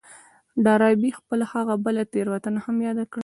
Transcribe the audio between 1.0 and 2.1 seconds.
خپله هغه بله